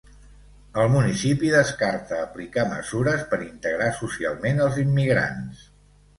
[0.83, 5.63] El municipi descarta aplicar mesures per integrar socialment els immigrants.